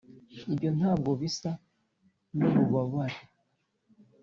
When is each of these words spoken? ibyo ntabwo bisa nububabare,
ibyo 0.53 0.69
ntabwo 0.77 1.09
bisa 1.19 1.51
nububabare, 2.37 3.19